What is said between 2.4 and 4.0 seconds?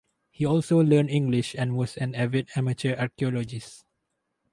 amateur archaeologist.